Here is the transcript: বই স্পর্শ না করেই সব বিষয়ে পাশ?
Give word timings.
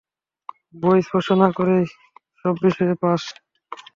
বই 0.73 0.99
স্পর্শ 1.01 1.27
না 1.41 1.47
করেই 1.57 1.85
সব 2.41 2.53
বিষয়ে 2.65 2.95
পাশ? 3.01 3.21